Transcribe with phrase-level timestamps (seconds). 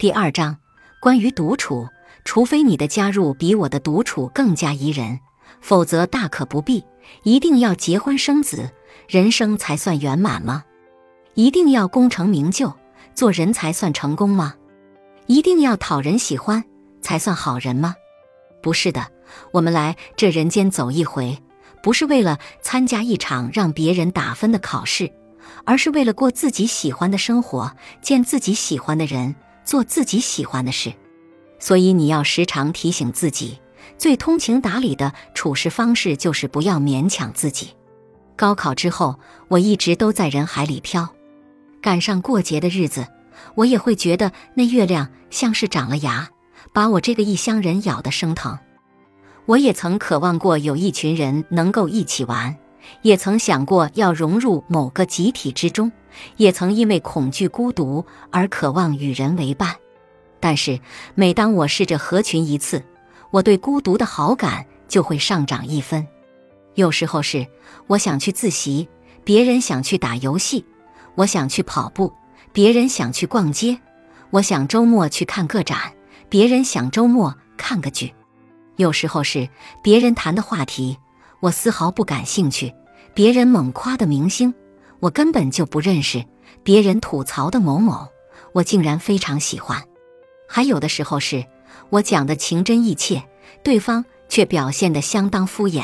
[0.00, 0.56] 第二章
[0.98, 1.86] 关于独处，
[2.24, 5.20] 除非你的加入比我的独处更加宜人，
[5.60, 6.82] 否则大可不必。
[7.22, 8.70] 一定要结婚生子，
[9.06, 10.64] 人生才算圆满吗？
[11.34, 12.74] 一定要功成名就，
[13.14, 14.54] 做人才算成功吗？
[15.26, 16.64] 一定要讨人喜欢
[17.02, 17.94] 才算好人吗？
[18.62, 19.06] 不是的，
[19.52, 21.36] 我们来这人间走一回，
[21.82, 25.12] 不是为了参加一场让别人打分的考试，
[25.66, 29.36] 而是为了过自己喜欢的生活，见自己喜欢的人。
[29.70, 30.92] 做自己喜欢的事，
[31.60, 33.60] 所以你要时常提醒自己，
[33.96, 37.68] 最通情达理的处事方式就是不要勉强自己。
[38.34, 41.08] 高考之后，我一直都在人海里飘，
[41.80, 43.06] 赶上过节的日子，
[43.54, 46.28] 我也会觉得那月亮像是长了牙，
[46.72, 48.58] 把我这个异乡人咬得生疼。
[49.46, 52.56] 我也曾渴望过有一群人能够一起玩，
[53.02, 55.90] 也曾想过要融入某个集体之中。
[56.36, 59.76] 也曾因为恐惧孤独而渴望与人为伴，
[60.40, 60.80] 但是
[61.14, 62.84] 每当我试着合群一次，
[63.30, 66.06] 我对孤独的好感就会上涨一分。
[66.74, 67.46] 有时候是
[67.86, 68.88] 我想去自习，
[69.22, 70.64] 别人想去打游戏；
[71.14, 72.12] 我想去跑步，
[72.52, 73.78] 别人想去逛街；
[74.30, 75.92] 我想周末去看个展，
[76.28, 78.12] 别人想周末看个剧。
[78.76, 79.48] 有时候是
[79.80, 80.98] 别人谈的话题，
[81.38, 82.72] 我丝毫不感兴趣；
[83.14, 84.54] 别人猛夸的明星。
[85.00, 86.24] 我根本就不认识
[86.62, 88.08] 别人吐槽的某某，
[88.52, 89.82] 我竟然非常喜欢。
[90.46, 91.46] 还有的时候是
[91.88, 93.22] 我讲的情真意切，
[93.62, 95.82] 对方却表现得相当敷衍。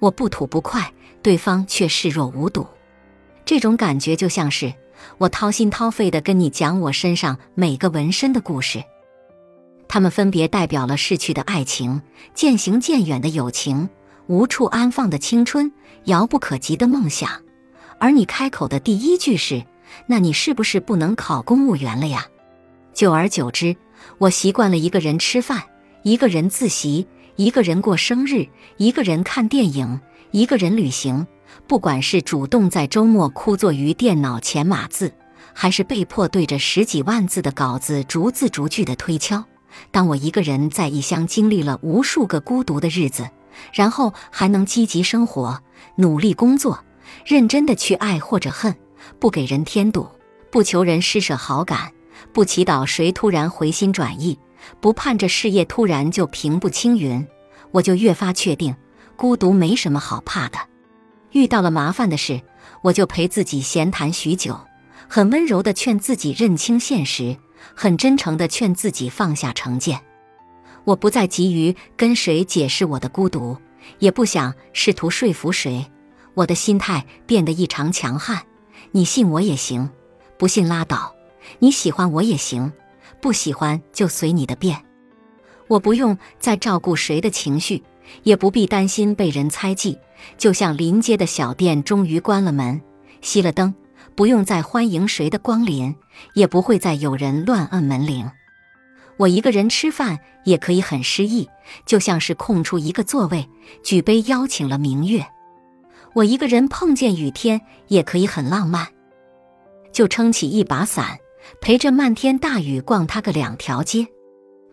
[0.00, 2.66] 我不吐不快，对方却视若无睹。
[3.46, 4.74] 这种感觉就像是
[5.16, 8.84] 我掏心掏肺地跟你讲我身上每个纹身的故事，
[9.88, 12.02] 他们分别代表了逝去的爱情、
[12.34, 13.88] 渐行渐远的友情、
[14.32, 15.70] 无处安放的青春、
[16.04, 17.28] 遥不可及的梦想。
[17.98, 19.62] 而你开口的第一句是
[20.08, 22.24] ：“那你是不是不能考公务员了呀？”
[22.94, 23.76] 久而久之，
[24.16, 25.62] 我习惯了一个人吃饭，
[26.02, 31.26] 一个人自习，一个人过生日，一个人看电影，一个人旅行。
[31.66, 35.12] 不管是主动在周末枯坐于电脑前码字，
[35.52, 39.44] 还是被迫对着十几万字的稿子逐字逐句的推敲，
[39.90, 43.28] 当我一个人在异乡经历了无数个孤独的日子，
[43.72, 45.62] 然后还能积极生活，
[45.96, 46.84] 努力工作。
[47.24, 48.74] 认真的去爱或者恨，
[49.18, 50.08] 不给人添堵，
[50.50, 51.92] 不求人施舍好感，
[52.32, 54.38] 不祈祷谁突然回心转意，
[54.80, 57.26] 不盼着事业突然就平步青云，
[57.70, 58.74] 我就越发确定，
[59.14, 60.58] 孤独没什么好怕的。
[61.32, 62.40] 遇到了麻烦的事，
[62.82, 64.58] 我就陪自己闲谈许久，
[65.08, 67.36] 很温柔的劝自己认清现实，
[67.74, 70.00] 很真诚的劝自己放下成见。
[70.84, 73.56] 我不再急于跟谁解释我的孤独，
[73.98, 75.86] 也不想试图说服谁。
[76.34, 78.42] 我的心态变得异常强悍，
[78.90, 79.90] 你信我也行，
[80.38, 81.14] 不信拉倒；
[81.58, 82.72] 你喜欢我也行，
[83.20, 84.84] 不喜欢就随你的便。
[85.68, 87.82] 我不用再照顾谁的情绪，
[88.22, 89.98] 也不必担心被人猜忌。
[90.38, 92.80] 就像临街的小店终于关了门，
[93.22, 93.74] 熄了灯，
[94.14, 95.94] 不用再欢迎谁的光临，
[96.34, 98.30] 也不会再有人乱按门铃。
[99.22, 101.48] 我一个人吃饭也可以很诗意，
[101.86, 103.48] 就像是空出一个座位，
[103.84, 105.24] 举杯邀请了明月。
[106.14, 108.88] 我一个人碰见雨天也可以很浪漫，
[109.92, 111.18] 就撑起一把伞，
[111.60, 114.08] 陪着漫天大雨逛它个两条街。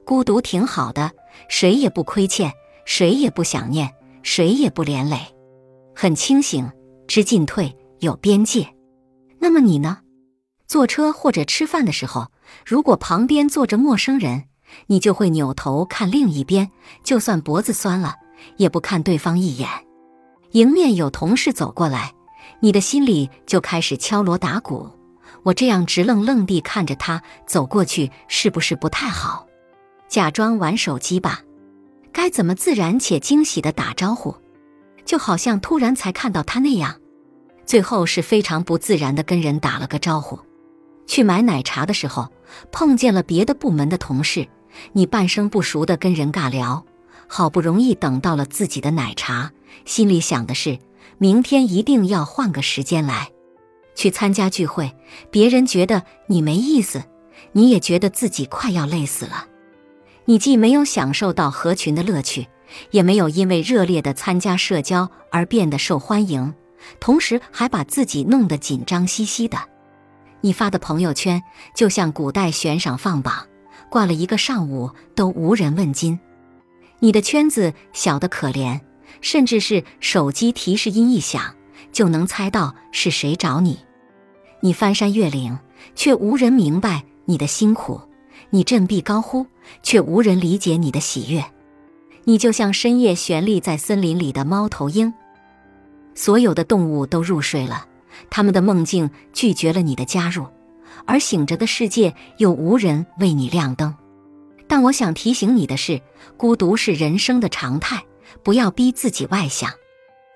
[0.03, 1.11] 孤独挺好的，
[1.47, 2.51] 谁也不亏欠，
[2.85, 3.93] 谁也不想念，
[4.23, 5.19] 谁也不连累，
[5.95, 6.67] 很清醒，
[7.07, 8.67] 知进退，有边界。
[9.37, 9.99] 那么你呢？
[10.66, 12.31] 坐车或者吃饭的时候，
[12.65, 14.45] 如果旁边坐着陌生人，
[14.87, 16.69] 你就会扭头看另一边，
[17.03, 18.15] 就算脖子酸了，
[18.57, 19.67] 也不看对方一眼。
[20.51, 22.13] 迎面有同事走过来，
[22.59, 24.89] 你的心里就开始敲锣打鼓。
[25.43, 29.47] 我这样直愣愣地看着他走过去，是不是不太好？
[30.07, 31.41] 假装玩手机吧。
[32.11, 34.35] 该怎么自然且惊喜地打招呼？
[35.05, 36.99] 就好像突然才看到他那样。
[37.66, 40.39] 最后是非常不自然地跟人打了个招呼。
[41.09, 42.30] 去买奶茶的时候，
[42.72, 44.47] 碰见了别的部门的同事，
[44.94, 46.85] 你半生不熟的跟人尬聊。
[47.28, 49.52] 好不容易等到了自己的奶茶，
[49.85, 50.78] 心里想的是
[51.17, 53.29] 明天一定要换个时间来。
[53.96, 54.96] 去参加聚会，
[55.32, 57.03] 别人觉得你没意思，
[57.53, 59.47] 你也觉得自己快要累死了。
[60.26, 62.47] 你既没有享受到合群的乐趣，
[62.91, 66.53] 也没有因为热烈的参加社交而变得受欢迎，
[67.00, 69.58] 同时还把自己弄得紧张兮兮的。
[70.41, 71.44] 你发的朋友圈
[71.76, 73.46] 就像古代悬赏放榜，
[73.90, 76.20] 挂了一个上午都无人问津。
[77.00, 78.80] 你的圈子小得可怜，
[79.22, 81.56] 甚至是手机提示音一响
[81.91, 83.80] 就能猜到是谁找你。
[84.62, 85.58] 你翻山越岭，
[85.96, 88.02] 却无人明白你的辛苦；
[88.50, 89.46] 你振臂高呼，
[89.82, 91.44] 却无人理解你的喜悦。
[92.26, 95.14] 你就像深夜悬立在森林里的猫头鹰。
[96.14, 97.88] 所有的动物都入睡了，
[98.29, 100.46] 他们的梦境拒绝了你的加入，
[101.06, 103.96] 而醒着的世界又无人为你亮灯。
[104.67, 106.02] 但我想提醒你的是，
[106.38, 108.03] 孤独是人生的常态，
[108.44, 109.72] 不要逼自己外向，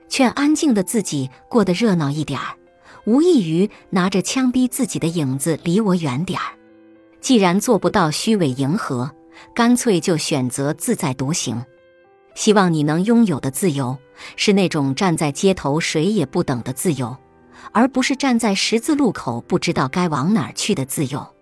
[0.09, 2.55] 劝安静的自己过得热闹一点儿，
[3.05, 6.57] 无异于拿着枪逼自己的影子离我远点儿。
[7.21, 9.11] 既然做不到虚伪迎合，
[9.53, 11.63] 干脆就选择自在独行。
[12.35, 13.95] 希望你能拥有的自由，
[14.35, 17.15] 是那种站在街头谁也不等的自由，
[17.71, 21.32] 而不是站在十字路口不知道该往哪儿去的自由。